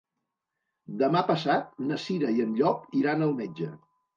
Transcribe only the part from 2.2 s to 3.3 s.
i en Llop iran